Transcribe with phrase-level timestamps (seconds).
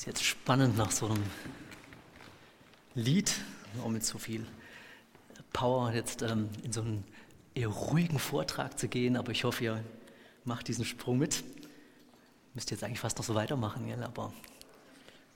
[0.00, 1.22] ist jetzt spannend nach so einem
[2.94, 3.34] Lied,
[3.84, 4.46] auch mit so viel
[5.52, 7.04] Power, jetzt ähm, in so einen
[7.54, 9.84] eher ruhigen Vortrag zu gehen, aber ich hoffe, ihr
[10.46, 11.44] macht diesen Sprung mit.
[12.54, 14.02] Müsst jetzt eigentlich fast noch so weitermachen, gell?
[14.02, 14.32] aber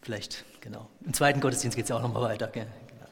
[0.01, 0.89] vielleicht, genau.
[1.05, 2.47] Im zweiten Gottesdienst geht es ja auch noch mal weiter.
[2.47, 2.67] Gell?
[2.89, 3.11] Genau.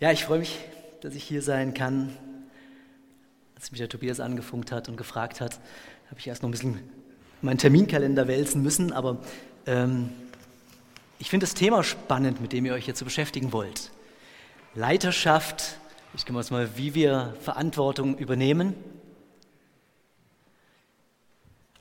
[0.00, 0.58] Ja, ich freue mich,
[1.02, 2.16] dass ich hier sein kann.
[3.54, 5.60] Als mich der Tobias angefunkt hat und gefragt hat,
[6.10, 6.80] habe ich erst noch ein bisschen
[7.42, 9.18] meinen Terminkalender wälzen müssen, aber
[9.64, 13.90] ich finde das Thema spannend, mit dem ihr euch jetzt so beschäftigen wollt.
[14.74, 15.76] Leiterschaft,
[16.14, 18.74] ich komme mal, wie wir Verantwortung übernehmen,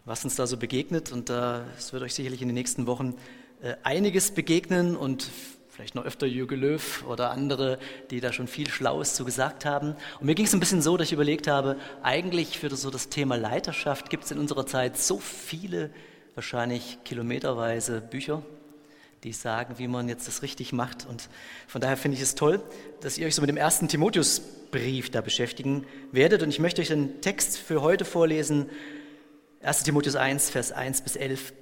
[0.05, 1.11] was uns da so begegnet.
[1.11, 3.15] Und äh, es wird euch sicherlich in den nächsten Wochen
[3.61, 5.29] äh, einiges begegnen und
[5.69, 7.79] vielleicht noch öfter Jürgen Löw oder andere,
[8.11, 9.95] die da schon viel Schlaues zu gesagt haben.
[10.19, 13.09] Und mir ging es ein bisschen so, dass ich überlegt habe, eigentlich für so das
[13.09, 15.89] Thema Leiterschaft gibt es in unserer Zeit so viele,
[16.35, 18.41] wahrscheinlich kilometerweise Bücher,
[19.23, 21.05] die sagen, wie man jetzt das richtig macht.
[21.05, 21.29] Und
[21.67, 22.61] von daher finde ich es toll,
[23.01, 26.41] dass ihr euch so mit dem ersten Timotheusbrief da beschäftigen werdet.
[26.41, 28.69] Und ich möchte euch den Text für heute vorlesen,
[29.61, 31.53] 1 Timotheus 1, Vers 1 bis 11.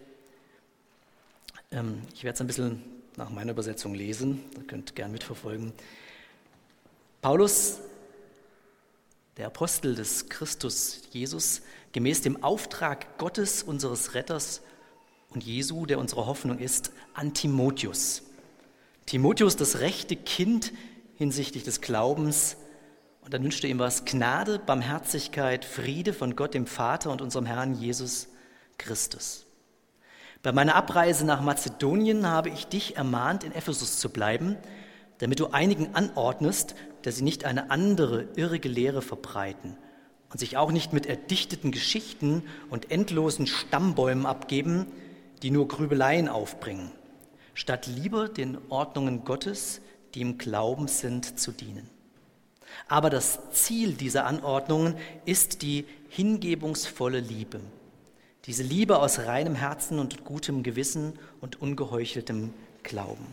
[1.72, 2.82] Ähm, ich werde es ein bisschen
[3.18, 4.42] nach meiner Übersetzung lesen.
[4.56, 5.74] Ihr könnt gern mitverfolgen.
[7.22, 7.80] Paulus,
[9.40, 11.62] der Apostel des Christus Jesus,
[11.94, 14.62] gemäß dem Auftrag Gottes, unseres Retters
[15.30, 18.24] und Jesu, der unsere Hoffnung ist, an Timotheus.
[19.06, 20.74] Timotheus, das rechte Kind
[21.16, 22.58] hinsichtlich des Glaubens.
[23.22, 27.76] Und dann wünschte ihm was Gnade, Barmherzigkeit, Friede von Gott, dem Vater und unserem Herrn
[27.76, 28.28] Jesus
[28.78, 29.46] Christus.
[30.44, 34.58] Bei meiner Abreise nach Mazedonien habe ich dich ermahnt, in Ephesus zu bleiben,
[35.20, 39.78] damit du einigen anordnest, dass sie nicht eine andere irrige Lehre verbreiten
[40.30, 44.88] und sich auch nicht mit erdichteten Geschichten und endlosen Stammbäumen abgeben,
[45.42, 46.92] die nur Grübeleien aufbringen,
[47.54, 49.82] statt lieber den Ordnungen Gottes,
[50.14, 51.90] die im Glauben sind, zu dienen.
[52.88, 54.96] Aber das Ziel dieser Anordnungen
[55.26, 57.62] ist die hingebungsvolle Liebe
[58.50, 63.28] diese Liebe aus reinem Herzen und gutem Gewissen und ungeheucheltem Glauben.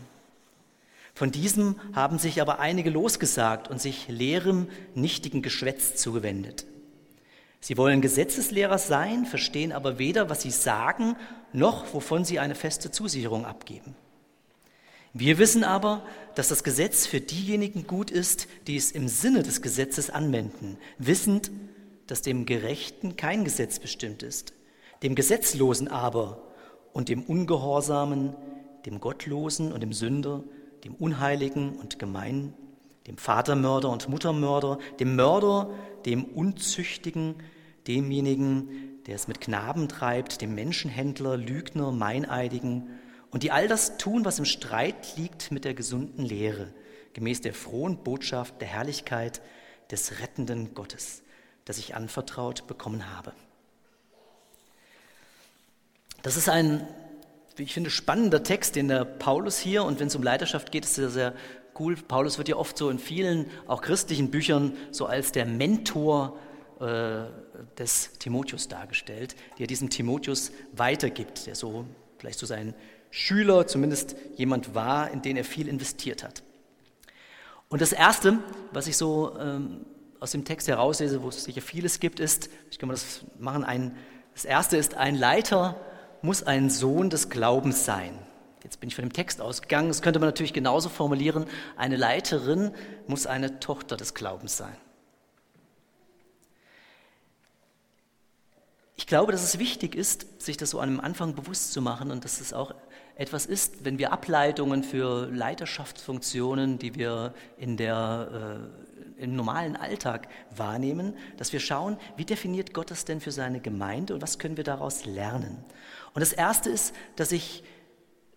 [1.17, 6.67] Von diesem haben sich aber einige losgesagt und sich leerem, nichtigen Geschwätz zugewendet.
[7.59, 11.15] Sie wollen Gesetzeslehrer sein, verstehen aber weder, was sie sagen,
[11.53, 13.95] noch wovon sie eine feste Zusicherung abgeben.
[15.11, 16.05] Wir wissen aber,
[16.35, 21.49] dass das Gesetz für diejenigen gut ist, die es im Sinne des Gesetzes anwenden, wissend,
[22.05, 24.53] dass dem Gerechten kein Gesetz bestimmt ist,
[25.01, 26.43] dem Gesetzlosen aber
[26.93, 28.35] und dem Ungehorsamen,
[28.85, 30.43] dem Gottlosen und dem Sünder,
[30.87, 32.53] dem Unheiligen und Gemein,
[33.07, 35.69] dem Vatermörder und Muttermörder, dem Mörder,
[36.05, 37.35] dem Unzüchtigen,
[37.87, 42.87] demjenigen, der es mit Knaben treibt, dem Menschenhändler, Lügner, Meineidigen
[43.31, 46.73] und die all das tun, was im Streit liegt mit der gesunden Lehre,
[47.11, 49.41] gemäß der frohen Botschaft der Herrlichkeit
[49.91, 51.21] des rettenden Gottes,
[51.65, 53.33] das ich anvertraut bekommen habe.
[56.21, 56.87] Das ist ein,
[57.57, 60.85] wie ich finde, spannender Text, den der Paulus hier, und wenn es um Leiterschaft geht,
[60.85, 61.33] ist sehr, sehr
[61.79, 61.95] cool.
[61.95, 66.37] Paulus wird ja oft so in vielen, auch christlichen Büchern, so als der Mentor
[66.79, 67.23] äh,
[67.77, 71.85] des Timotheus dargestellt, der diesem Timotheus weitergibt, der so
[72.19, 72.75] vielleicht so sein
[73.09, 76.43] Schüler, zumindest jemand war, in den er viel investiert hat.
[77.69, 78.39] Und das Erste,
[78.71, 79.85] was ich so ähm,
[80.19, 83.63] aus dem Text herauslese, wo es sicher vieles gibt, ist, ich kann mal das machen,
[83.63, 83.95] ein,
[84.33, 85.79] das Erste ist, ein Leiter
[86.21, 88.17] muss ein Sohn des Glaubens sein.
[88.63, 89.87] Jetzt bin ich von dem Text ausgegangen.
[89.87, 91.45] Das könnte man natürlich genauso formulieren.
[91.77, 92.71] Eine Leiterin
[93.07, 94.75] muss eine Tochter des Glaubens sein.
[98.97, 102.25] Ich glaube, dass es wichtig ist, sich das so am Anfang bewusst zu machen und
[102.25, 102.73] dass es auch
[103.17, 108.69] etwas ist, wenn wir Ableitungen für Leiterschaftsfunktionen, die wir in der,
[109.17, 113.59] äh, im normalen Alltag wahrnehmen, dass wir schauen, wie definiert Gott das denn für seine
[113.59, 115.63] Gemeinde und was können wir daraus lernen.
[116.13, 117.63] Und das Erste ist, dass ich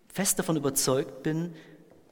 [0.09, 1.53] fest davon überzeugt bin,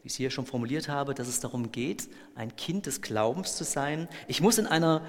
[0.03, 3.57] wie ich es hier schon formuliert habe, dass es darum geht, ein Kind des Glaubens
[3.57, 4.09] zu sein.
[4.27, 5.03] Ich muss in einer,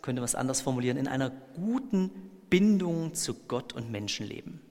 [0.00, 2.10] könnte man es anders formulieren, in einer guten
[2.48, 4.63] Bindung zu Gott und Menschen leben.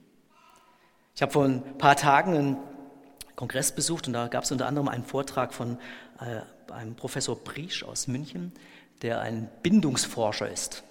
[1.14, 2.56] Ich habe vor ein paar Tagen einen
[3.36, 5.78] Kongress besucht und da gab es unter anderem einen Vortrag von
[6.20, 8.52] äh, einem Professor Briesch aus München,
[9.02, 10.82] der ein Bindungsforscher ist.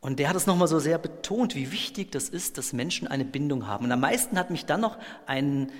[0.00, 3.24] Und der hat es nochmal so sehr betont, wie wichtig das ist, dass Menschen eine
[3.24, 3.86] Bindung haben.
[3.86, 5.72] Und am meisten hat mich dann noch ein,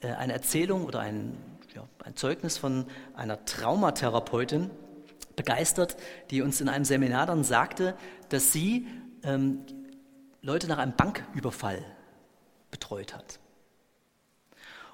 [0.00, 1.36] äh, eine Erzählung oder ein,
[1.74, 4.70] ja, ein Zeugnis von einer Traumatherapeutin
[5.36, 5.98] begeistert,
[6.30, 7.94] die uns in einem Seminar dann sagte,
[8.30, 8.86] dass sie
[9.24, 9.60] ähm,
[10.40, 11.84] Leute nach einem Banküberfall
[12.70, 13.38] betreut hat.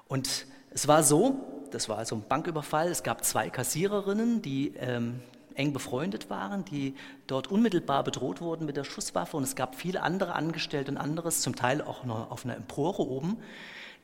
[0.07, 1.35] Und es war so,
[1.71, 5.21] das war also ein Banküberfall, es gab zwei Kassiererinnen, die ähm,
[5.55, 6.95] eng befreundet waren, die
[7.25, 11.41] dort unmittelbar bedroht wurden mit der Schusswaffe und es gab viele andere Angestellte und anderes,
[11.41, 13.37] zum Teil auch noch auf einer Empore oben,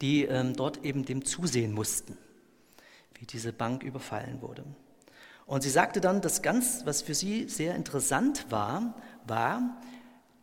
[0.01, 2.17] die ähm, dort eben dem zusehen mussten,
[3.15, 4.63] wie diese Bank überfallen wurde.
[5.45, 8.95] Und sie sagte dann, dass ganz, was für sie sehr interessant war,
[9.27, 9.77] war,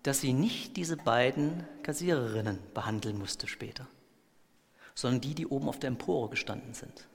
[0.02, 3.86] dass sie nicht diese beiden Kassiererinnen behandeln musste später,
[4.94, 7.06] sondern die, die oben auf der Empore gestanden sind.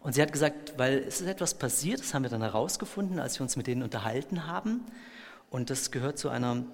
[0.00, 3.38] Und sie hat gesagt, weil es ist etwas passiert, das haben wir dann herausgefunden, als
[3.38, 4.84] wir uns mit denen unterhalten haben.
[5.50, 6.64] Und das gehört zu einer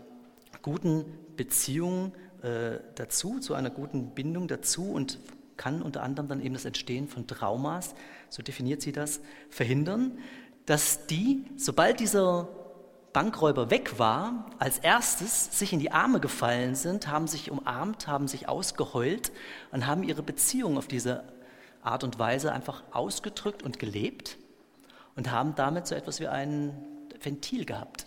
[0.61, 1.05] guten
[1.37, 2.13] Beziehung
[2.43, 5.19] äh, dazu, zu einer guten Bindung dazu und
[5.57, 7.95] kann unter anderem dann eben das Entstehen von Traumas,
[8.29, 10.19] so definiert sie das, verhindern,
[10.67, 12.49] dass die, sobald dieser
[13.13, 18.27] Bankräuber weg war, als erstes sich in die Arme gefallen sind, haben sich umarmt, haben
[18.27, 19.33] sich ausgeheult
[19.71, 21.25] und haben ihre Beziehung auf diese
[21.83, 24.39] Art und Weise einfach ausgedrückt und gelebt
[25.15, 26.75] und haben damit so etwas wie ein
[27.21, 28.07] Ventil gehabt.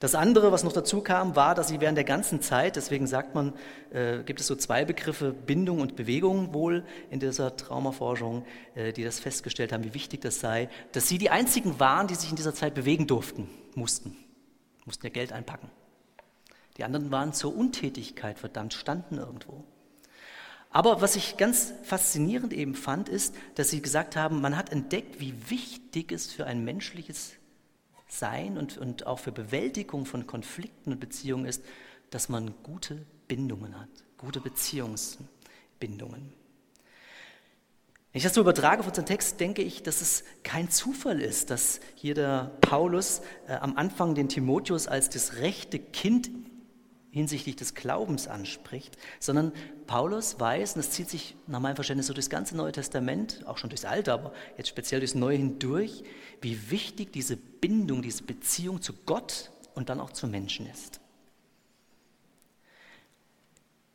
[0.00, 3.34] Das andere, was noch dazu kam, war, dass sie während der ganzen Zeit, deswegen sagt
[3.34, 3.52] man,
[3.90, 9.04] äh, gibt es so zwei Begriffe, Bindung und Bewegung wohl in dieser Traumaforschung, äh, die
[9.04, 12.36] das festgestellt haben, wie wichtig das sei, dass sie die einzigen waren, die sich in
[12.36, 14.16] dieser Zeit bewegen durften, mussten,
[14.86, 15.70] mussten ja Geld einpacken.
[16.78, 19.64] Die anderen waren zur Untätigkeit verdammt, standen irgendwo.
[20.70, 25.20] Aber was ich ganz faszinierend eben fand, ist, dass Sie gesagt haben, man hat entdeckt,
[25.20, 27.32] wie wichtig es für ein menschliches
[28.12, 31.64] Sein und, und auch für Bewältigung von Konflikten und Beziehungen ist,
[32.10, 36.32] dass man gute Bindungen hat, gute Beziehungsbindungen.
[38.12, 41.50] Wenn ich das so übertrage auf unseren Text, denke ich, dass es kein Zufall ist,
[41.50, 46.28] dass hier der Paulus äh, am Anfang den Timotheus als das rechte Kind
[47.10, 49.52] hinsichtlich des Glaubens anspricht, sondern
[49.86, 53.58] Paulus weiß, und das zieht sich nach meinem Verständnis so durchs ganze Neue Testament, auch
[53.58, 56.04] schon durchs Alte, aber jetzt speziell durchs Neue hindurch,
[56.40, 61.00] wie wichtig diese Bindung, diese Beziehung zu Gott und dann auch zu Menschen ist.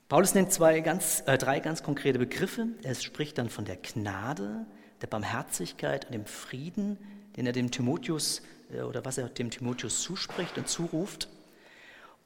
[0.07, 2.67] Paulus nennt zwei ganz, äh, drei ganz konkrete Begriffe.
[2.83, 4.67] Er spricht dann von der Gnade,
[5.01, 6.97] der Barmherzigkeit und dem Frieden,
[7.35, 11.27] den er dem Timotheus äh, oder was er dem Timotheus zuspricht und zuruft.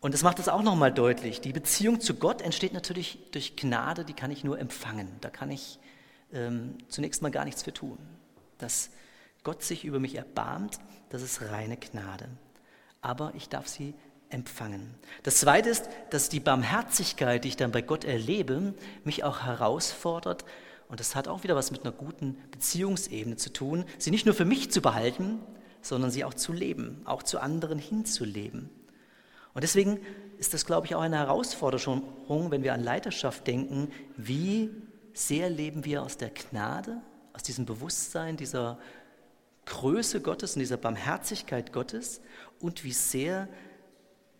[0.01, 1.41] Und das macht es auch nochmal deutlich.
[1.41, 5.09] Die Beziehung zu Gott entsteht natürlich durch Gnade, die kann ich nur empfangen.
[5.19, 5.79] Da kann ich
[6.31, 7.97] ähm, zunächst mal gar nichts für tun.
[8.57, 8.91] Dass
[9.43, 10.79] Gott sich über mich erbarmt,
[11.09, 12.29] das ist reine Gnade.
[13.01, 13.93] Aber ich darf sie
[14.29, 14.95] empfangen.
[15.23, 18.73] Das Zweite ist, dass die Barmherzigkeit, die ich dann bei Gott erlebe,
[19.03, 20.45] mich auch herausfordert.
[20.87, 24.35] Und das hat auch wieder was mit einer guten Beziehungsebene zu tun, sie nicht nur
[24.35, 25.39] für mich zu behalten,
[25.81, 28.69] sondern sie auch zu leben, auch zu anderen hinzuleben.
[29.59, 29.99] Und deswegen
[30.37, 33.91] ist das, glaube ich, auch eine Herausforderung, wenn wir an Leiterschaft denken.
[34.15, 34.69] Wie
[35.11, 37.01] sehr leben wir aus der Gnade,
[37.33, 38.79] aus diesem Bewusstsein dieser
[39.65, 42.21] Größe Gottes und dieser Barmherzigkeit Gottes
[42.61, 43.49] und wie sehr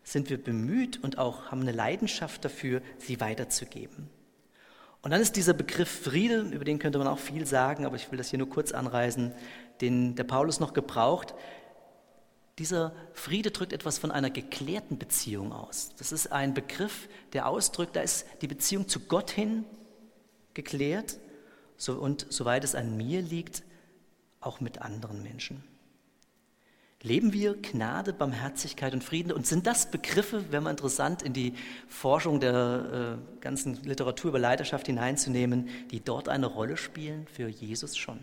[0.04, 4.10] sind wir bemüht und auch haben eine Leidenschaft dafür, sie weiterzugeben.
[5.02, 8.10] Und dann ist dieser Begriff Friede, über den könnte man auch viel sagen, aber ich
[8.10, 9.34] will das hier nur kurz anreißen,
[9.82, 11.36] den der Paulus noch gebraucht,
[12.60, 15.92] dieser Friede drückt etwas von einer geklärten Beziehung aus.
[15.98, 19.66] Das ist ein Begriff, der ausdrückt, da ist die Beziehung zu Gott hin
[20.54, 21.18] geklärt
[21.78, 23.64] so, und soweit es an mir liegt,
[24.42, 25.64] auch mit anderen Menschen.
[27.02, 29.32] Leben wir Gnade, Barmherzigkeit und Frieden?
[29.32, 31.54] Und sind das Begriffe, wäre mal interessant, in die
[31.88, 37.96] Forschung der äh, ganzen Literatur über Leiterschaft hineinzunehmen, die dort eine Rolle spielen für Jesus
[37.96, 38.20] schon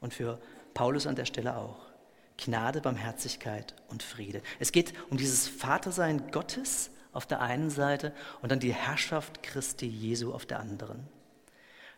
[0.00, 0.40] und für
[0.74, 1.91] Paulus an der Stelle auch?
[2.38, 4.42] Gnade, Barmherzigkeit und Friede.
[4.58, 9.86] Es geht um dieses Vatersein Gottes auf der einen Seite und dann die Herrschaft Christi
[9.86, 11.06] Jesu auf der anderen.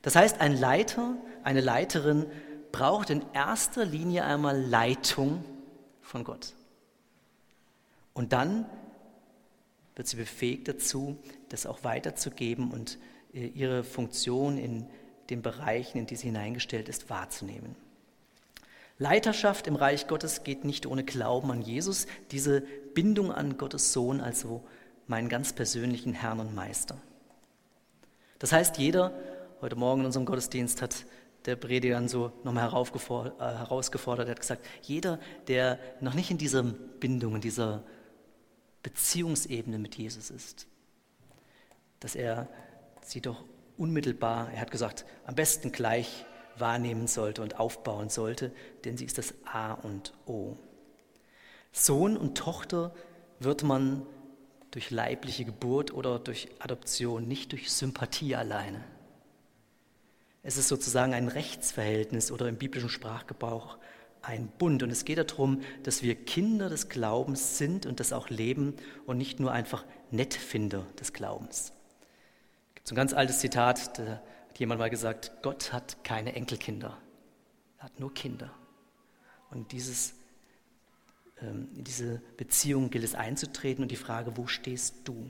[0.03, 2.27] Das heißt, ein Leiter, eine Leiterin
[2.73, 5.45] braucht in erster Linie einmal Leitung
[6.03, 6.55] von Gott.
[8.13, 8.67] Und dann
[9.97, 11.17] wird sie befähigt dazu,
[11.49, 12.99] das auch weiterzugeben und
[13.33, 14.87] äh, ihre Funktion in
[15.31, 17.77] den Bereichen, in die sie hineingestellt ist, wahrzunehmen.
[18.99, 22.61] Leiterschaft im Reich Gottes geht nicht ohne Glauben an Jesus, diese
[22.95, 24.63] Bindung an Gottes Sohn, also
[25.07, 26.97] meinen ganz persönlichen Herrn und Meister.
[28.39, 29.13] Das heißt, jeder,
[29.61, 31.07] heute Morgen in unserem Gottesdienst hat
[31.45, 36.39] der Prediger dann so nochmal äh, herausgefordert, er hat gesagt, jeder, der noch nicht in
[36.39, 37.83] dieser Bindung, in dieser
[38.83, 40.67] Beziehungsebene mit Jesus ist,
[42.01, 42.49] dass er
[43.03, 43.45] sie doch
[43.77, 46.25] unmittelbar, er hat gesagt, am besten gleich
[46.59, 48.53] wahrnehmen sollte und aufbauen sollte,
[48.85, 50.57] denn sie ist das A und O.
[51.73, 52.95] Sohn und Tochter
[53.41, 54.07] wird man
[54.71, 58.83] durch leibliche Geburt oder durch Adoption, nicht durch Sympathie alleine.
[60.43, 63.79] Es ist sozusagen ein Rechtsverhältnis oder im biblischen Sprachgebrauch
[64.21, 64.83] ein Bund.
[64.83, 68.75] Und es geht darum, dass wir Kinder des Glaubens sind und das auch leben
[69.07, 71.73] und nicht nur einfach Nettfinder des Glaubens.
[72.69, 74.21] Es gibt so ein ganz altes Zitat, da
[74.55, 76.97] hat jemand mal gesagt, Gott hat keine Enkelkinder,
[77.79, 78.55] er hat nur Kinder.
[79.51, 80.15] Und dieses
[81.43, 85.29] ähm, in diese Beziehung gilt es einzutreten und die Frage, wo stehst du?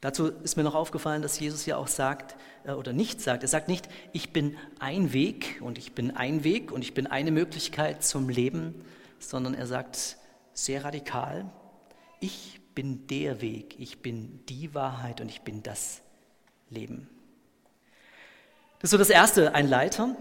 [0.00, 3.48] Dazu ist mir noch aufgefallen, dass Jesus ja auch sagt, äh, oder nicht sagt, er
[3.48, 7.32] sagt nicht, ich bin ein Weg und ich bin ein Weg und ich bin eine
[7.32, 8.84] Möglichkeit zum Leben,
[9.18, 10.18] sondern er sagt
[10.54, 11.50] sehr radikal,
[12.20, 16.02] ich bin der Weg, ich bin die Wahrheit und ich bin das
[16.70, 17.08] Leben.
[18.78, 20.16] Das ist so das Erste, ein Leiter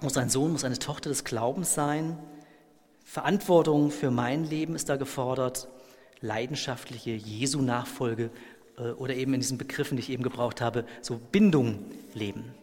[0.00, 2.18] muss ein Sohn, muss eine Tochter des Glaubens sein,
[3.04, 5.68] Verantwortung für mein Leben ist da gefordert,
[6.20, 8.30] leidenschaftliche Jesu-Nachfolge
[8.78, 11.84] äh, oder eben in diesen Begriffen, die ich eben gebraucht habe, so Bindung
[12.14, 12.54] leben.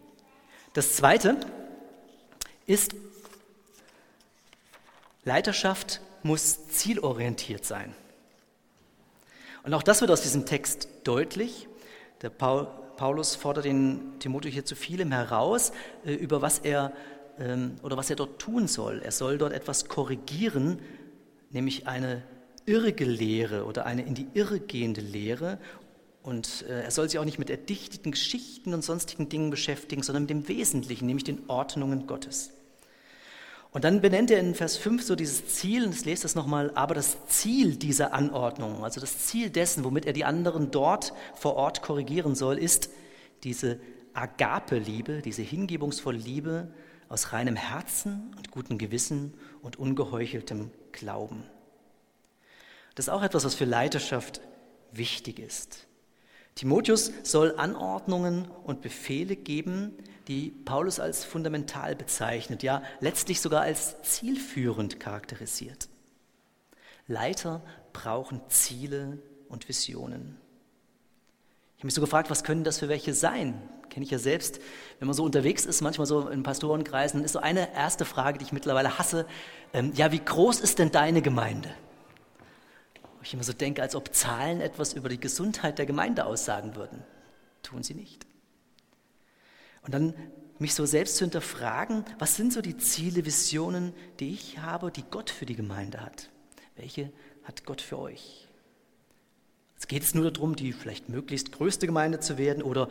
[0.73, 1.37] Das Zweite
[2.65, 2.95] ist,
[5.23, 7.93] Leiterschaft muss zielorientiert sein.
[9.63, 11.67] Und auch das wird aus diesem Text deutlich.
[12.21, 12.67] Der Paul,
[13.01, 15.71] Paulus fordert den Timotheus hier zu vielem heraus,
[16.05, 16.93] äh, über was er
[17.39, 19.01] ähm, oder was er dort tun soll.
[19.03, 20.77] Er soll dort etwas korrigieren,
[21.49, 22.21] nämlich eine
[22.67, 25.57] irrige Lehre oder eine in die Irre gehende Lehre.
[26.21, 30.25] Und äh, er soll sich auch nicht mit erdichteten Geschichten und sonstigen Dingen beschäftigen, sondern
[30.25, 32.51] mit dem Wesentlichen, nämlich den Ordnungen Gottes.
[33.71, 36.71] Und dann benennt er in Vers 5 so dieses Ziel, und ich lese das nochmal,
[36.75, 41.55] aber das Ziel dieser Anordnung, also das Ziel dessen, womit er die anderen dort vor
[41.55, 42.89] Ort korrigieren soll, ist
[43.43, 43.79] diese
[44.13, 46.73] Agape-Liebe, diese hingebungsvolle Liebe,
[47.07, 51.43] aus reinem Herzen und gutem Gewissen und ungeheucheltem Glauben.
[52.95, 54.41] Das ist auch etwas, was für Leiterschaft
[54.91, 55.87] wichtig ist.
[56.55, 59.93] Timotheus soll Anordnungen und Befehle geben,
[60.31, 65.89] die Paulus als fundamental bezeichnet, ja letztlich sogar als zielführend charakterisiert.
[67.05, 67.61] Leiter
[67.91, 69.17] brauchen Ziele
[69.49, 70.37] und Visionen.
[71.75, 73.61] Ich habe mich so gefragt, was können das für welche sein?
[73.89, 74.61] kenne ich ja selbst,
[74.99, 78.45] wenn man so unterwegs ist, manchmal so in Pastorenkreisen, ist so eine erste Frage, die
[78.45, 79.25] ich mittlerweile hasse,
[79.73, 81.67] ähm, ja, wie groß ist denn deine Gemeinde?
[83.01, 86.77] Wo ich immer so denke, als ob Zahlen etwas über die Gesundheit der Gemeinde aussagen
[86.77, 87.03] würden.
[87.63, 88.30] Tun sie nicht.
[89.83, 90.13] Und dann
[90.59, 95.03] mich so selbst zu hinterfragen, was sind so die Ziele, Visionen, die ich habe, die
[95.09, 96.29] Gott für die Gemeinde hat?
[96.75, 97.11] Welche
[97.43, 98.47] hat Gott für euch?
[99.77, 102.87] Es geht es nur darum, die vielleicht möglichst größte Gemeinde zu werden oder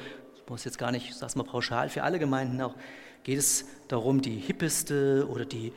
[0.51, 2.75] muss jetzt gar nicht, ich sage mal pauschal, für alle Gemeinden auch,
[3.23, 5.73] geht es darum, die hippeste oder die,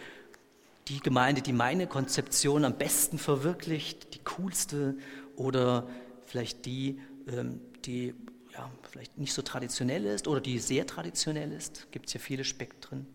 [0.87, 4.97] die Gemeinde, die meine Konzeption am besten verwirklicht, die coolste
[5.35, 5.87] oder
[6.25, 8.15] vielleicht die, ähm, die
[8.53, 11.91] ja, vielleicht nicht so traditionell ist oder die sehr traditionell ist.
[11.91, 13.07] Gibt es ja viele Spektren.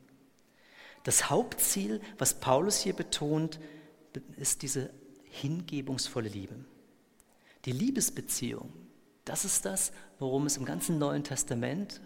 [1.05, 3.61] Das Hauptziel, was Paulus hier betont,
[4.37, 4.91] ist diese
[5.25, 6.55] hingebungsvolle Liebe.
[7.65, 8.73] Die Liebesbeziehung,
[9.25, 12.01] das ist das, worum es im ganzen Neuen Testament,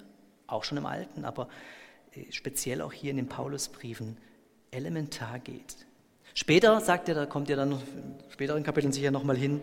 [0.46, 1.48] auch schon im Alten, aber
[2.12, 4.18] äh, speziell auch hier in den Paulusbriefen
[4.70, 5.86] elementar geht.
[6.34, 9.62] Später sagt er, da kommt ja dann in späteren Kapiteln sicher nochmal hin,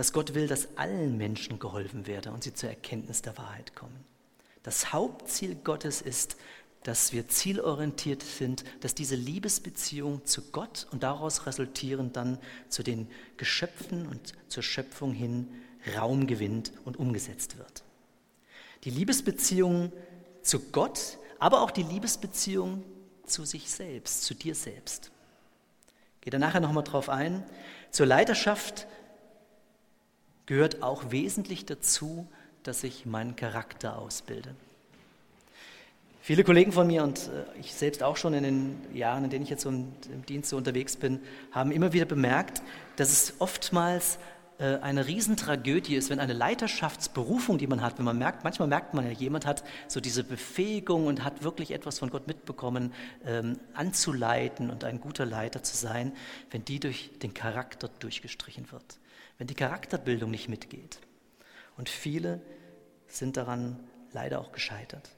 [0.00, 4.02] dass Gott will, dass allen Menschen geholfen werde und sie zur Erkenntnis der Wahrheit kommen.
[4.62, 6.38] Das Hauptziel Gottes ist,
[6.84, 12.38] dass wir zielorientiert sind, dass diese Liebesbeziehung zu Gott und daraus resultierend dann
[12.70, 15.48] zu den Geschöpfen und zur Schöpfung hin
[15.94, 17.84] Raum gewinnt und umgesetzt wird.
[18.84, 19.92] Die Liebesbeziehung
[20.40, 22.84] zu Gott, aber auch die Liebesbeziehung
[23.26, 25.10] zu sich selbst, zu dir selbst.
[26.22, 27.44] Geht da nachher nochmal drauf ein.
[27.90, 28.86] Zur Leiterschaft
[30.50, 32.26] gehört auch wesentlich dazu,
[32.64, 34.56] dass ich meinen Charakter ausbilde.
[36.22, 39.44] Viele Kollegen von mir und äh, ich selbst auch schon in den Jahren, in denen
[39.44, 39.92] ich jetzt im
[40.28, 41.20] Dienst so unterwegs bin,
[41.52, 42.62] haben immer wieder bemerkt,
[42.96, 44.18] dass es oftmals
[44.64, 49.06] eine Riesentragödie ist, wenn eine Leiterschaftsberufung, die man hat, wenn man merkt, manchmal merkt man
[49.06, 52.92] ja, jemand hat so diese Befähigung und hat wirklich etwas von Gott mitbekommen,
[53.24, 56.12] ähm, anzuleiten und ein guter Leiter zu sein,
[56.50, 58.98] wenn die durch den Charakter durchgestrichen wird,
[59.38, 60.98] wenn die Charakterbildung nicht mitgeht.
[61.78, 62.42] Und viele
[63.06, 63.80] sind daran
[64.12, 65.08] leider auch gescheitert.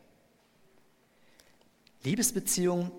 [2.04, 2.92] Liebesbeziehung,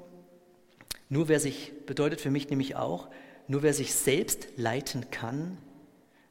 [1.08, 3.10] nur wer sich, bedeutet für mich nämlich auch,
[3.48, 5.58] nur wer sich selbst leiten kann,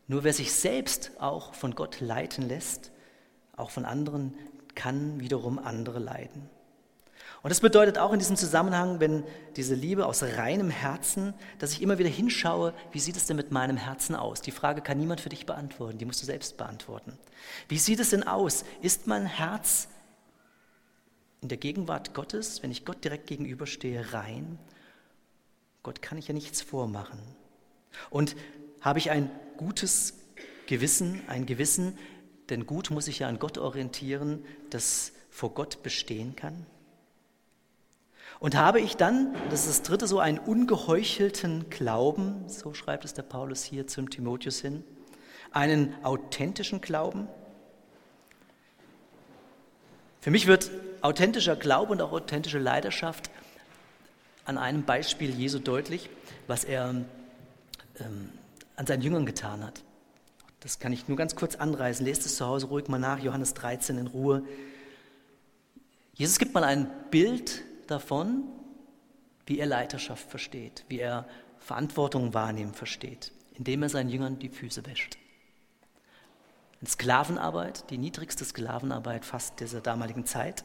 [0.09, 2.91] nur wer sich selbst auch von Gott leiten lässt,
[3.57, 4.35] auch von anderen,
[4.75, 6.49] kann wiederum andere leiden.
[7.43, 9.25] Und das bedeutet auch in diesem Zusammenhang, wenn
[9.57, 13.51] diese Liebe aus reinem Herzen, dass ich immer wieder hinschaue, wie sieht es denn mit
[13.51, 14.43] meinem Herzen aus?
[14.43, 17.19] Die Frage kann niemand für dich beantworten, die musst du selbst beantworten.
[17.69, 18.65] Wie sieht es denn aus?
[18.81, 19.89] Ist mein Herz
[21.41, 24.61] in der Gegenwart Gottes, wenn ich Gott direkt gegenüberstehe, rein?
[25.83, 27.19] Gott kann ich ja nichts vormachen.
[28.09, 28.37] Und
[28.81, 30.15] habe ich ein gutes
[30.67, 31.99] Gewissen, ein Gewissen,
[32.51, 36.67] denn gut muss ich ja an Gott orientieren, das vor Gott bestehen kann?
[38.41, 43.15] Und habe ich dann, das ist das dritte, so einen ungeheuchelten Glauben, so schreibt es
[43.15, 44.83] der Paulus hier zum Timotheus hin,
[45.53, 47.29] einen authentischen Glauben?
[50.21, 50.71] Für mich wird
[51.03, 53.31] authentischer Glaube und auch authentische Leidenschaft
[54.45, 56.11] an einem Beispiel Jesu deutlich,
[56.47, 57.05] was er
[58.01, 58.31] ähm,
[58.83, 59.85] an seinen Jüngern getan hat.
[60.59, 62.05] Das kann ich nur ganz kurz anreißen.
[62.05, 64.43] Lest es zu Hause ruhig mal nach, Johannes 13 in Ruhe.
[66.15, 68.43] Jesus gibt mal ein Bild davon,
[69.47, 74.85] wie er Leiterschaft versteht, wie er Verantwortung wahrnehmen versteht, indem er seinen Jüngern die Füße
[74.85, 75.17] wäscht.
[76.81, 80.65] In Sklavenarbeit, die niedrigste Sklavenarbeit fast dieser damaligen Zeit.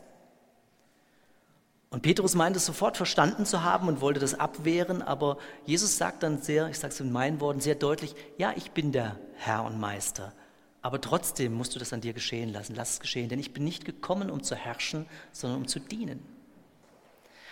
[1.89, 6.21] Und Petrus meint es sofort verstanden zu haben und wollte das abwehren, aber Jesus sagt
[6.21, 9.63] dann sehr, ich sage es in meinen Worten, sehr deutlich, ja, ich bin der Herr
[9.63, 10.33] und Meister,
[10.81, 13.63] aber trotzdem musst du das an dir geschehen lassen, lass es geschehen, denn ich bin
[13.63, 16.25] nicht gekommen, um zu herrschen, sondern um zu dienen.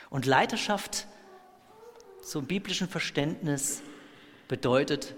[0.09, 1.07] Und Leiterschaft,
[2.33, 3.81] im biblischen Verständnis,
[4.47, 5.15] bedeutet,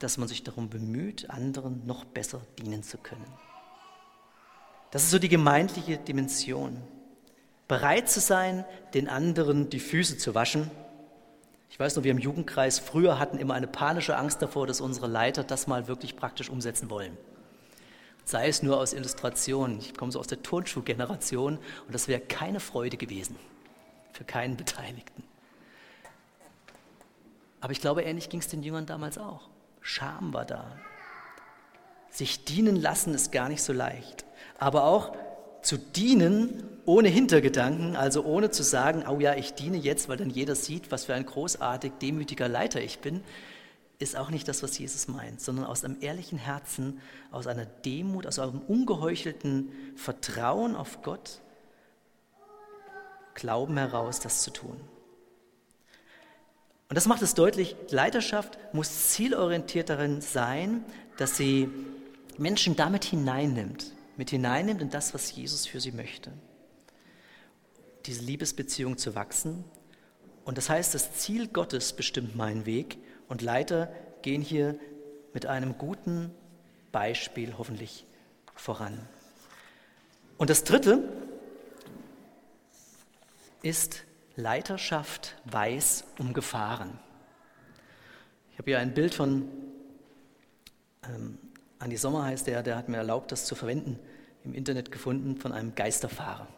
[0.00, 3.26] dass man sich darum bemüht, anderen noch besser dienen zu können.
[4.90, 6.82] Das ist so die gemeindliche Dimension.
[7.68, 10.70] Bereit zu sein, den anderen die Füße zu waschen.
[11.70, 15.06] Ich weiß noch, wir im Jugendkreis früher hatten immer eine panische Angst davor, dass unsere
[15.06, 17.16] Leiter das mal wirklich praktisch umsetzen wollen.
[18.24, 19.78] Sei es nur aus Illustration.
[19.80, 23.36] Ich komme so aus der Turnschuhgeneration und das wäre keine Freude gewesen
[24.12, 25.22] für keinen Beteiligten.
[27.60, 29.48] Aber ich glaube, ähnlich ging es den Jüngern damals auch.
[29.80, 30.78] Scham war da.
[32.10, 34.24] Sich dienen lassen ist gar nicht so leicht.
[34.58, 35.12] Aber auch
[35.62, 40.30] zu dienen ohne Hintergedanken, also ohne zu sagen, oh ja, ich diene jetzt, weil dann
[40.30, 43.22] jeder sieht, was für ein großartig demütiger Leiter ich bin,
[43.98, 48.26] ist auch nicht das, was Jesus meint, sondern aus einem ehrlichen Herzen, aus einer Demut,
[48.26, 51.40] aus einem ungeheuchelten Vertrauen auf Gott
[53.34, 54.80] Glauben heraus, das zu tun.
[56.88, 60.84] Und das macht es deutlich, Leiterschaft muss zielorientiert darin sein,
[61.18, 61.68] dass sie
[62.38, 66.30] Menschen damit hineinnimmt, mit hineinnimmt in das, was Jesus für sie möchte.
[68.04, 69.64] Diese Liebesbeziehung zu wachsen.
[70.44, 74.78] Und das heißt, das Ziel Gottes bestimmt meinen Weg und Leiter gehen hier
[75.32, 76.30] mit einem guten
[76.92, 78.04] Beispiel hoffentlich
[78.54, 79.08] voran.
[80.36, 81.02] Und das Dritte,
[83.62, 84.04] ist
[84.36, 86.98] Leiterschaft weiß um Gefahren.
[88.52, 89.48] Ich habe hier ein Bild von
[91.04, 91.38] ähm,
[91.78, 93.98] Andi Sommer heißt der, der hat mir erlaubt, das zu verwenden,
[94.44, 96.48] im Internet gefunden von einem Geisterfahrer.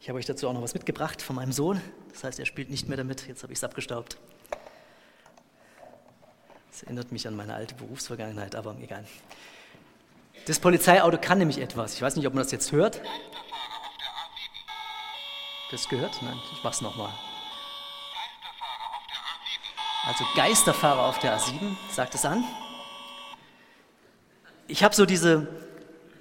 [0.00, 1.80] Ich habe euch dazu auch noch was mitgebracht von meinem Sohn.
[2.12, 3.26] Das heißt, er spielt nicht mehr damit.
[3.26, 4.18] Jetzt habe ich es abgestaubt.
[6.70, 9.04] Das erinnert mich an meine alte Berufsvergangenheit, aber egal.
[10.46, 11.94] Das Polizeiauto kann nämlich etwas.
[11.94, 13.00] Ich weiß nicht, ob man das jetzt hört.
[15.70, 16.22] Das gehört?
[16.22, 17.12] Nein, ich mach's nochmal.
[20.04, 21.58] Also Geisterfahrer auf der A7,
[21.90, 22.44] sagt es an.
[24.68, 25.46] Ich habe so diese,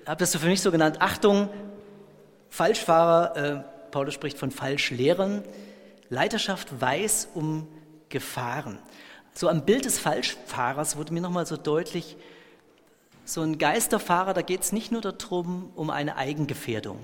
[0.05, 1.49] habe das so für mich so genannt, Achtung,
[2.49, 5.43] Falschfahrer, äh, Paulus spricht von Falschlehrern.
[6.09, 7.67] Leiterschaft weiß um
[8.09, 8.77] Gefahren.
[9.33, 12.15] So am Bild des Falschfahrers wurde mir nochmal so deutlich,
[13.25, 16.99] so ein Geisterfahrer, da geht es nicht nur darum, um eine Eigengefährdung.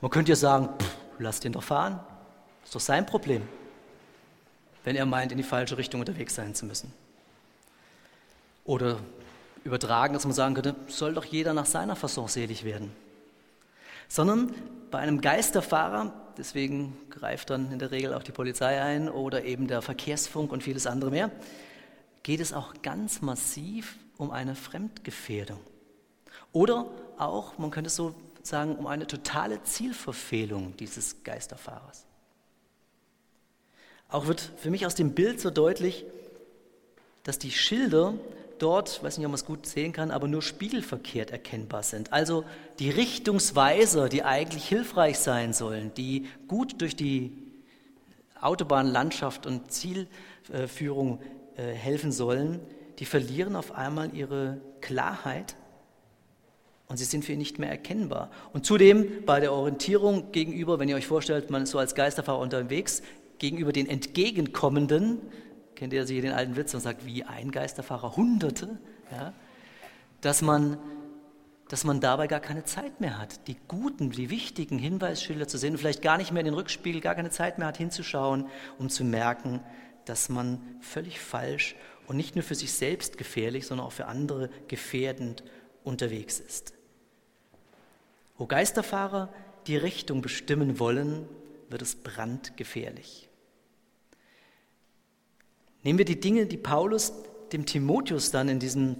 [0.00, 1.98] Man könnte ja sagen, pff, lass den doch fahren.
[2.64, 3.42] Ist doch sein Problem,
[4.84, 6.92] wenn er meint, in die falsche Richtung unterwegs sein zu müssen.
[8.64, 9.00] Oder
[9.64, 12.92] übertragen, dass man sagen könnte, soll doch jeder nach seiner Fasson selig werden.
[14.08, 14.52] Sondern
[14.90, 19.68] bei einem Geisterfahrer, deswegen greift dann in der Regel auch die Polizei ein oder eben
[19.68, 21.30] der Verkehrsfunk und vieles andere mehr,
[22.22, 25.60] geht es auch ganz massiv um eine Fremdgefährdung.
[26.52, 26.86] Oder
[27.18, 32.04] auch, man könnte es so sagen, um eine totale Zielverfehlung dieses Geisterfahrers.
[34.08, 36.04] Auch wird für mich aus dem Bild so deutlich,
[37.22, 38.14] dass die Schilder
[38.62, 42.12] dort, weiß nicht, ob man es gut sehen kann, aber nur spiegelverkehrt erkennbar sind.
[42.12, 42.44] Also
[42.78, 47.32] die Richtungsweiser, die eigentlich hilfreich sein sollen, die gut durch die
[48.40, 51.20] Autobahnlandschaft und Zielführung
[51.56, 52.60] äh, helfen sollen,
[52.98, 55.56] die verlieren auf einmal ihre Klarheit
[56.88, 58.30] und sie sind für ihn nicht mehr erkennbar.
[58.52, 62.38] Und zudem bei der Orientierung gegenüber, wenn ihr euch vorstellt, man ist so als Geisterfahrer
[62.38, 63.02] unterwegs,
[63.38, 65.18] gegenüber den Entgegenkommenden,
[65.74, 68.78] kennt ihr sicher den alten Witz und sagt, wie ein Geisterfahrer, Hunderte,
[69.10, 69.32] ja,
[70.20, 70.78] dass man
[71.72, 75.78] dass man dabei gar keine Zeit mehr hat, die guten, die wichtigen Hinweisschilder zu sehen
[75.78, 78.46] vielleicht gar nicht mehr in den Rückspiegel, gar keine Zeit mehr hat hinzuschauen,
[78.78, 79.60] um zu merken,
[80.04, 81.74] dass man völlig falsch
[82.06, 85.44] und nicht nur für sich selbst gefährlich, sondern auch für andere gefährdend
[85.82, 86.74] unterwegs ist.
[88.36, 89.32] Wo Geisterfahrer
[89.66, 91.26] die Richtung bestimmen wollen,
[91.70, 93.30] wird es brandgefährlich.
[95.82, 97.12] Nehmen wir die Dinge, die Paulus
[97.52, 98.96] dem Timotheus dann in diesem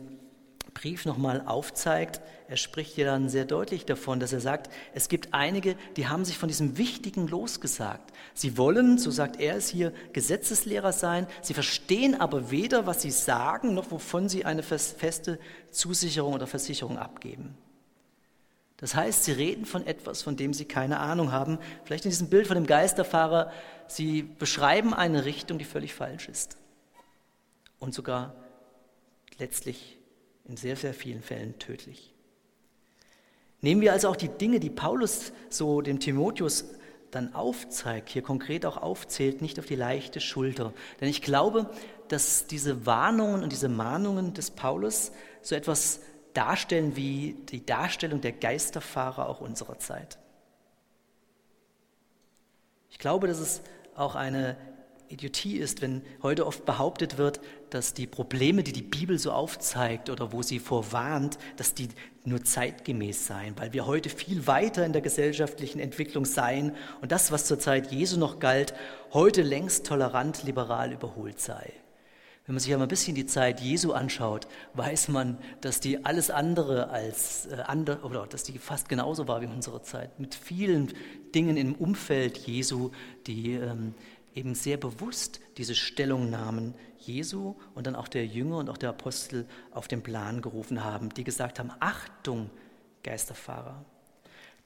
[0.75, 2.21] Brief nochmal aufzeigt.
[2.49, 6.25] Er spricht hier dann sehr deutlich davon, dass er sagt, es gibt einige, die haben
[6.25, 8.13] sich von diesem Wichtigen losgesagt.
[8.35, 11.27] Sie wollen, so sagt er es hier, Gesetzeslehrer sein.
[11.41, 15.39] Sie verstehen aber weder, was sie sagen, noch wovon sie eine feste
[15.71, 17.55] Zusicherung oder Versicherung abgeben.
[18.79, 21.59] Das heißt, sie reden von etwas, von dem sie keine Ahnung haben.
[21.85, 23.53] Vielleicht in diesem Bild von dem Geisterfahrer,
[23.87, 26.57] sie beschreiben eine Richtung, die völlig falsch ist.
[27.83, 28.37] Und sogar
[29.39, 29.99] letztlich
[30.45, 32.15] in sehr, sehr vielen Fällen tödlich.
[33.61, 36.65] Nehmen wir also auch die Dinge, die Paulus so dem Timotheus
[37.11, 40.73] dann aufzeigt, hier konkret auch aufzählt, nicht auf die leichte Schulter.
[41.01, 41.69] Denn ich glaube,
[42.07, 46.03] dass diese Warnungen und diese Mahnungen des Paulus so etwas
[46.35, 50.21] darstellen wie die Darstellung der Geisterfahrer auch unserer Zeit.
[52.91, 53.61] Ich glaube, dass es
[53.97, 54.57] auch eine
[55.13, 60.11] Idiotie ist, wenn heute oft behauptet wird, dass die Probleme, die die Bibel so aufzeigt
[60.11, 61.89] oder wo sie vorwarnt, dass die
[62.25, 67.33] nur zeitgemäß seien, weil wir heute viel weiter in der gesellschaftlichen Entwicklung seien und das,
[67.33, 68.75] was zur Zeit Jesu noch galt,
[69.13, 71.73] heute längst tolerant, liberal überholt sei.
[72.47, 76.29] Wenn man sich aber ein bisschen die Zeit Jesu anschaut, weiß man, dass die alles
[76.29, 80.93] andere als äh, andere, oder dass die fast genauso war wie unsere Zeit, mit vielen
[81.37, 82.91] Dingen im Umfeld Jesu,
[83.29, 83.95] die ähm,
[84.35, 89.47] eben sehr bewusst diese Stellungnahmen Jesu und dann auch der Jünger und auch der Apostel
[89.73, 92.51] auf den Plan gerufen haben, die gesagt haben, Achtung,
[93.03, 93.85] Geisterfahrer.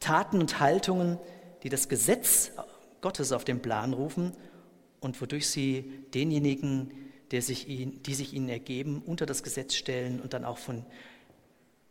[0.00, 1.18] Taten und Haltungen,
[1.62, 2.52] die das Gesetz
[3.00, 4.32] Gottes auf den Plan rufen
[5.00, 6.90] und wodurch sie denjenigen,
[7.30, 10.84] der sich ihn, die sich ihnen ergeben, unter das Gesetz stellen und dann auch von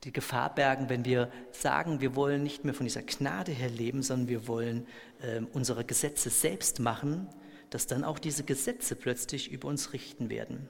[0.03, 4.03] die Gefahr bergen, wenn wir sagen, wir wollen nicht mehr von dieser Gnade her leben,
[4.03, 4.85] sondern wir wollen
[5.21, 7.27] äh, unsere Gesetze selbst machen,
[7.69, 10.69] dass dann auch diese Gesetze plötzlich über uns richten werden.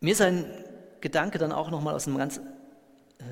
[0.00, 0.44] Mir ist ein
[1.00, 2.40] Gedanke dann auch nochmal aus einem ganz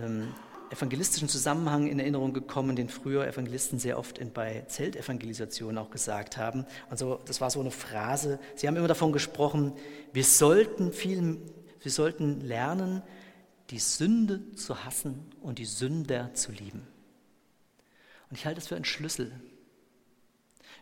[0.02, 0.34] ähm,
[0.70, 6.38] evangelistischen Zusammenhang in Erinnerung gekommen, den früher Evangelisten sehr oft in, bei Zeltevangelisationen auch gesagt
[6.38, 6.64] haben.
[6.88, 8.38] Also das war so eine Phrase.
[8.54, 9.74] Sie haben immer davon gesprochen,
[10.14, 11.38] wir sollten viel,
[11.80, 13.02] wir sollten lernen,
[13.68, 16.86] die Sünde zu hassen und die Sünder zu lieben.
[18.32, 19.30] Und ich halte es für einen Schlüssel.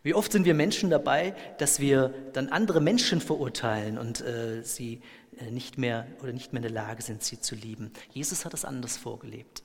[0.04, 5.00] Wie oft sind wir Menschen dabei, dass wir dann andere Menschen verurteilen und äh, sie
[5.36, 7.90] äh, nicht mehr oder nicht mehr in der Lage sind, sie zu lieben.
[8.12, 9.64] Jesus hat das anders vorgelebt.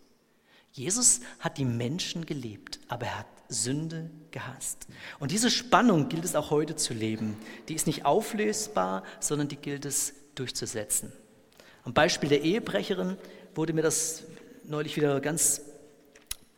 [0.71, 4.87] Jesus hat die Menschen gelebt, aber er hat Sünde gehasst.
[5.19, 7.37] Und diese Spannung gilt es auch heute zu leben.
[7.69, 11.13] Die ist nicht auflösbar, sondern die gilt es durchzusetzen.
[11.83, 13.15] Am Beispiel der Ehebrecherin
[13.53, 14.23] wurde mir das
[14.63, 15.61] neulich wieder ganz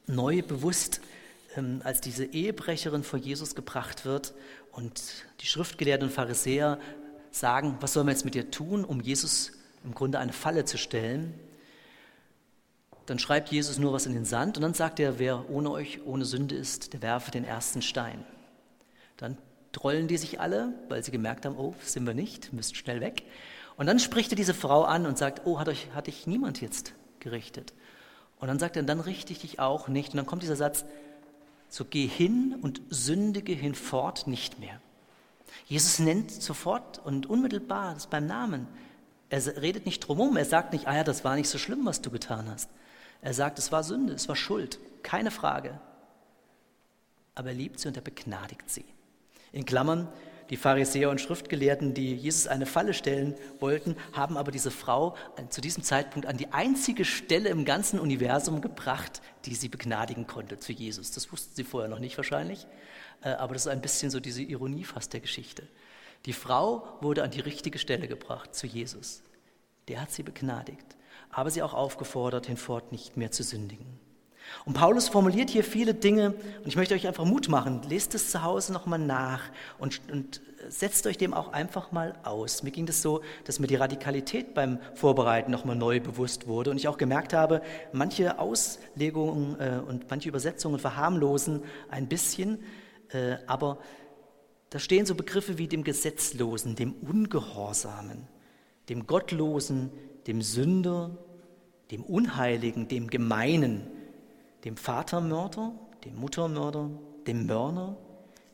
[0.08, 1.02] neu bewusst
[1.58, 4.34] ähm, als diese Ehebrecherin vor Jesus gebracht wird
[4.72, 5.02] und
[5.42, 6.80] die Schriftgelehrten und Pharisäer
[7.32, 9.52] sagen, was sollen wir jetzt mit ihr tun, um Jesus
[9.84, 11.34] im Grunde eine Falle zu stellen.
[13.06, 16.06] Dann schreibt Jesus nur was in den Sand und dann sagt er, wer ohne euch
[16.06, 18.26] ohne Sünde ist, der werfe den ersten Stein.
[19.16, 19.38] Dann
[19.72, 23.24] trollen die sich alle, weil sie gemerkt haben, oh, sind wir nicht, müssen schnell weg.
[23.78, 26.62] Und dann spricht er diese Frau an und sagt, oh, hat euch, hat dich niemand
[26.62, 27.74] jetzt gerichtet?
[28.40, 30.12] Und dann sagt er, dann richte ich dich auch nicht.
[30.12, 30.84] Und dann kommt dieser Satz,
[31.78, 34.82] so geh hin und sündige hinfort nicht mehr.
[35.68, 38.68] Jesus nennt sofort und unmittelbar das beim Namen.
[39.30, 42.02] Er redet nicht drumherum, er sagt nicht, ah ja, das war nicht so schlimm, was
[42.02, 42.72] du getan hast.
[43.22, 45.80] Er sagt, es war Sünde, es war Schuld, keine Frage.
[47.36, 48.86] Aber er liebt sie und er begnadigt sie.
[49.52, 50.08] In Klammern,
[50.50, 55.16] die Pharisäer und Schriftgelehrten, die Jesus eine Falle stellen wollten, haben aber diese Frau
[55.50, 60.60] zu diesem Zeitpunkt an die einzige Stelle im ganzen Universum gebracht, die sie begnadigen konnte
[60.60, 61.12] zu Jesus.
[61.12, 62.68] Das wussten sie vorher noch nicht wahrscheinlich,
[63.22, 65.68] äh, aber das ist ein bisschen so diese Ironie fast der Geschichte.
[66.26, 69.24] Die Frau wurde an die richtige Stelle gebracht zu Jesus.
[69.88, 70.98] Der hat sie begnadigt,
[71.30, 74.07] aber sie auch aufgefordert, hinfort nicht mehr zu sündigen.
[74.66, 77.82] Und Paulus formuliert hier viele Dinge und ich möchte euch einfach Mut machen.
[77.88, 79.42] Lest es zu Hause nochmal nach
[79.78, 82.64] und, und setzt euch dem auch einfach mal aus.
[82.64, 86.78] Mir ging das so, dass mir die Radikalität beim Vorbereiten nochmal neu bewusst wurde und
[86.78, 87.62] ich auch gemerkt habe,
[87.94, 92.60] manche Auslegungen äh, und manche Übersetzungen verharmlosen ein bisschen,
[93.10, 93.80] äh, aber
[94.70, 98.28] da stehen so Begriffe wie dem Gesetzlosen, dem Ungehorsamen,
[98.90, 99.92] dem Gottlosen,
[100.28, 101.18] dem Sünder,
[101.92, 103.88] dem Unheiligen, dem Gemeinen,
[104.64, 106.90] dem Vatermörder, dem Muttermörder,
[107.26, 107.98] dem Mörner,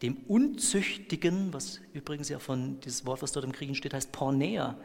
[0.02, 4.78] dem Unzüchtigen, was übrigens ja von dieses Wort, was dort im Griechen steht, heißt Pornea.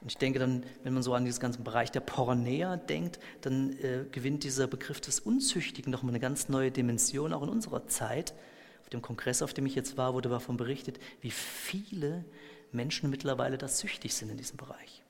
[0.00, 3.78] Und ich denke dann, wenn man so an diesen ganzen Bereich der Pornea denkt, dann
[3.78, 8.34] äh, gewinnt dieser Begriff des Unzüchtigen nochmal eine ganz neue Dimension, auch in unserer Zeit.
[8.82, 12.24] Auf dem Kongress, auf dem ich jetzt war, wurde davon berichtet, wie viele
[12.72, 15.02] Menschen mittlerweile da süchtig sind in diesem Bereich.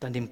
[0.00, 0.30] Dann dem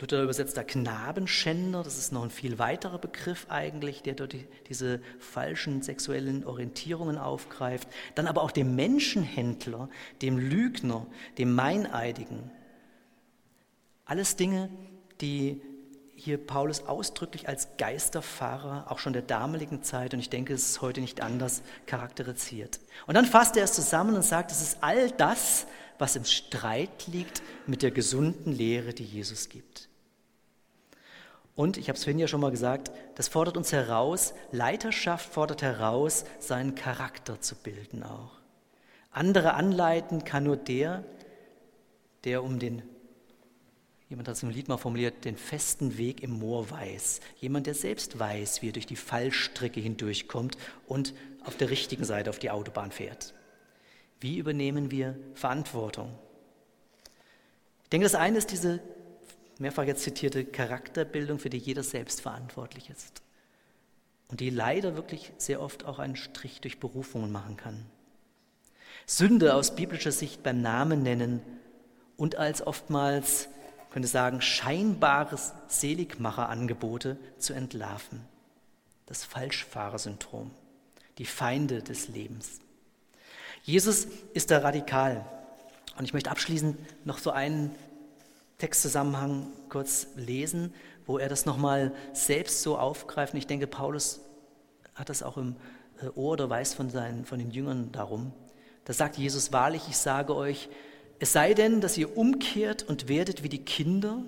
[0.00, 4.46] Luther übersetzt da Knabenschänder, das ist noch ein viel weiterer Begriff eigentlich, der dort die,
[4.68, 7.88] diese falschen sexuellen Orientierungen aufgreift.
[8.14, 9.88] Dann aber auch dem Menschenhändler,
[10.22, 11.06] dem Lügner,
[11.36, 12.50] dem Meineidigen.
[14.04, 14.70] Alles Dinge,
[15.20, 15.60] die
[16.14, 20.80] hier Paulus ausdrücklich als Geisterfahrer auch schon der damaligen Zeit, und ich denke, es ist
[20.80, 22.80] heute nicht anders, charakterisiert.
[23.06, 25.66] Und dann fasst er es zusammen und sagt, es ist all das,
[25.98, 29.88] was im Streit liegt mit der gesunden Lehre, die Jesus gibt.
[31.58, 35.60] Und ich habe es vorhin ja schon mal gesagt, das fordert uns heraus, Leiterschaft fordert
[35.60, 38.38] heraus, seinen Charakter zu bilden auch.
[39.10, 41.02] Andere anleiten kann nur der,
[42.22, 42.82] der um den,
[44.08, 47.18] jemand hat es im Lied mal formuliert, den festen Weg im Moor weiß.
[47.38, 50.56] Jemand, der selbst weiß, wie er durch die Fallstricke hindurchkommt
[50.86, 51.12] und
[51.44, 53.34] auf der richtigen Seite auf die Autobahn fährt.
[54.20, 56.12] Wie übernehmen wir Verantwortung?
[57.84, 58.80] Ich denke, das eine ist diese
[59.58, 63.22] mehrfach jetzt zitierte Charakterbildung, für die jeder selbst verantwortlich ist.
[64.28, 67.86] Und die leider wirklich sehr oft auch einen Strich durch Berufungen machen kann.
[69.06, 71.40] Sünde aus biblischer Sicht beim Namen nennen
[72.16, 73.48] und als oftmals,
[73.90, 78.20] könnte sagen, scheinbares Seligmacherangebote zu entlarven.
[79.06, 80.50] Das Falschfahrersyndrom,
[81.16, 82.60] die Feinde des Lebens.
[83.68, 85.26] Jesus ist da radikal.
[85.98, 87.70] Und ich möchte abschließend noch so einen
[88.56, 90.72] Textzusammenhang kurz lesen,
[91.04, 93.34] wo er das nochmal selbst so aufgreift.
[93.34, 94.20] Und ich denke, Paulus
[94.94, 95.54] hat das auch im
[96.00, 98.32] äh, Ohr oder weiß von, seinen, von den Jüngern darum.
[98.86, 100.70] Da sagt Jesus wahrlich, ich sage euch,
[101.18, 104.22] es sei denn, dass ihr umkehrt und werdet wie die Kinder,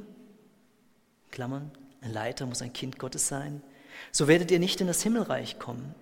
[1.31, 1.71] Klammern,
[2.03, 3.63] ein Leiter muss ein Kind Gottes sein,
[4.13, 5.95] so werdet ihr nicht in das Himmelreich kommen.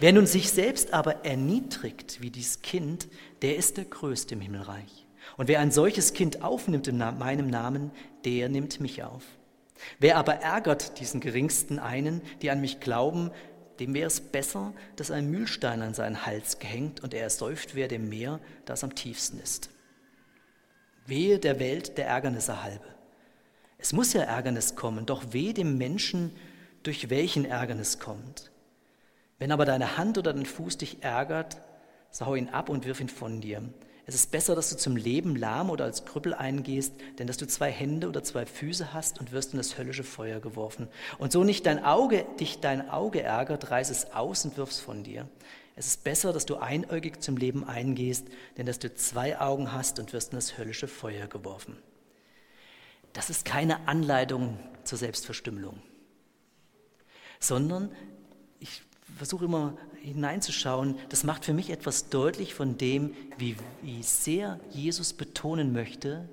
[0.00, 3.08] Wer nun sich selbst aber erniedrigt wie dieses Kind,
[3.42, 5.06] der ist der Größte im Himmelreich.
[5.36, 7.90] Und wer ein solches Kind aufnimmt in meinem Namen,
[8.24, 9.24] der nimmt mich auf.
[9.98, 13.30] Wer aber ärgert diesen geringsten einen, die an mich glauben,
[13.80, 17.88] dem wäre es besser, dass ein Mühlstein an seinen Hals gehängt und er ersäuft wäre
[17.88, 19.70] dem Meer, das am tiefsten ist.
[21.06, 22.86] Wehe der Welt der Ärgernisse halbe.
[23.78, 26.34] Es muss ja Ärgernis kommen, doch weh dem Menschen,
[26.84, 28.50] durch welchen Ärgernis kommt.
[29.44, 31.58] Wenn aber deine Hand oder dein Fuß dich ärgert,
[32.10, 33.62] so hau ihn ab und wirf ihn von dir.
[34.06, 37.46] Es ist besser, dass du zum Leben lahm oder als Krüppel eingehst, denn dass du
[37.46, 40.88] zwei Hände oder zwei Füße hast und wirst in das höllische Feuer geworfen.
[41.18, 44.80] Und so nicht dein Auge, dich dein Auge ärgert, reiß es aus und wirf es
[44.80, 45.28] von dir.
[45.76, 49.98] Es ist besser, dass du einäugig zum Leben eingehst, denn dass du zwei Augen hast
[49.98, 51.76] und wirst in das höllische Feuer geworfen.
[53.12, 55.82] Das ist keine Anleitung zur Selbstverstümmelung,
[57.40, 57.92] sondern
[58.58, 58.80] ich
[59.16, 65.12] versuche immer hineinzuschauen, das macht für mich etwas deutlich von dem, wie, wie sehr Jesus
[65.12, 66.28] betonen möchte,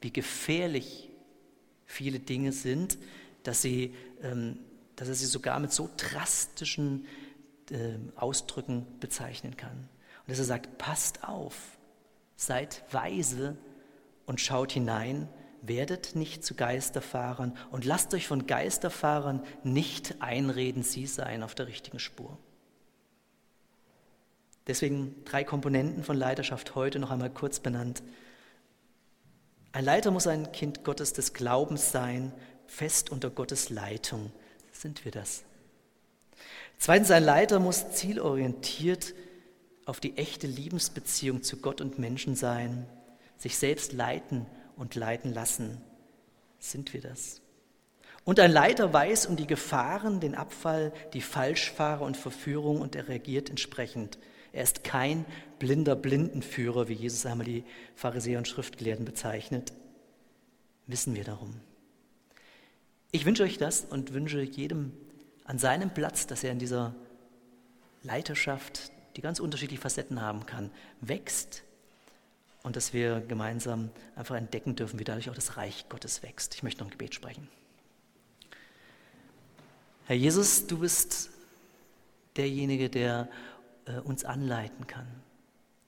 [0.00, 1.10] wie gefährlich
[1.86, 2.98] viele Dinge sind,
[3.42, 4.58] dass, sie, ähm,
[4.96, 7.06] dass er sie sogar mit so drastischen
[7.70, 9.76] äh, Ausdrücken bezeichnen kann.
[9.76, 11.56] Und dass er sagt, passt auf,
[12.36, 13.56] seid weise
[14.26, 15.28] und schaut hinein,
[15.66, 21.66] werdet nicht zu Geisterfahrern und lasst euch von Geisterfahrern nicht einreden, sie seien auf der
[21.66, 22.38] richtigen Spur.
[24.66, 28.02] Deswegen drei Komponenten von Leiterschaft heute noch einmal kurz benannt.
[29.72, 32.32] Ein Leiter muss ein Kind Gottes des Glaubens sein,
[32.66, 34.32] fest unter Gottes Leitung.
[34.72, 35.44] Sind wir das?
[36.78, 39.14] Zweitens, ein Leiter muss zielorientiert
[39.86, 42.86] auf die echte Liebensbeziehung zu Gott und Menschen sein,
[43.36, 45.80] sich selbst leiten und leiten lassen.
[46.58, 47.40] Sind wir das?
[48.24, 53.08] Und ein Leiter weiß um die Gefahren, den Abfall, die Falschfahrer und Verführung und er
[53.08, 54.18] reagiert entsprechend.
[54.52, 55.26] Er ist kein
[55.58, 57.64] blinder Blindenführer, wie Jesus einmal die
[57.96, 59.72] Pharisäer und Schriftgelehrten bezeichnet.
[60.86, 61.60] Wissen wir darum.
[63.10, 64.92] Ich wünsche euch das und wünsche jedem
[65.44, 66.94] an seinem Platz, dass er in dieser
[68.02, 71.63] Leiterschaft, die ganz unterschiedliche Facetten haben kann, wächst
[72.64, 76.54] und dass wir gemeinsam einfach entdecken dürfen, wie dadurch auch das Reich Gottes wächst.
[76.54, 77.46] Ich möchte noch ein Gebet sprechen.
[80.06, 81.30] Herr Jesus, du bist
[82.36, 83.28] derjenige, der
[83.84, 85.06] äh, uns anleiten kann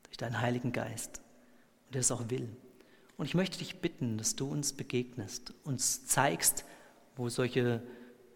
[0.04, 1.22] durch deinen Heiligen Geist
[1.86, 2.48] und der es auch will.
[3.16, 6.66] Und ich möchte dich bitten, dass du uns begegnest, uns zeigst,
[7.16, 7.82] wo solche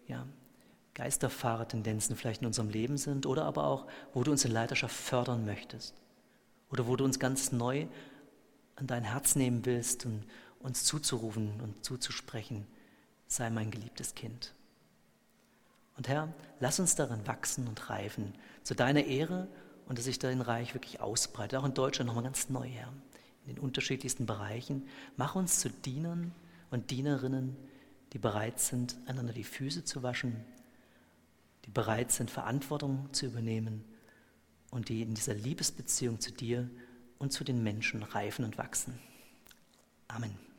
[0.08, 0.26] ja,
[0.94, 5.44] Geisterfahrertendenzen vielleicht in unserem Leben sind oder aber auch, wo du uns in Leiterschaft fördern
[5.44, 5.94] möchtest
[6.70, 7.86] oder wo du uns ganz neu
[8.80, 10.24] an dein Herz nehmen willst und
[10.58, 12.66] uns zuzurufen und zuzusprechen,
[13.26, 14.54] sei mein geliebtes Kind.
[15.96, 19.48] Und Herr, lass uns darin wachsen und reifen, zu deiner Ehre
[19.86, 22.92] und dass sich dein Reich wirklich ausbreitet, auch in Deutschland nochmal ganz neu, Herr,
[23.44, 24.88] in den unterschiedlichsten Bereichen.
[25.16, 26.32] Mach uns zu Dienern
[26.70, 27.56] und Dienerinnen,
[28.12, 30.44] die bereit sind, einander die Füße zu waschen,
[31.66, 33.84] die bereit sind, Verantwortung zu übernehmen
[34.70, 36.68] und die in dieser Liebesbeziehung zu dir
[37.20, 38.98] und zu den Menschen reifen und wachsen.
[40.08, 40.49] Amen.